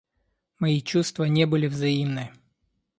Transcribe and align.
Мои 0.57 0.81
чувства 0.81 1.25
не 1.25 1.45
были 1.45 1.67
взаимны. 1.67 2.31